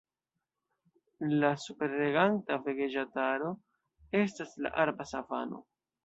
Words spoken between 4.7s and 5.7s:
arba savano.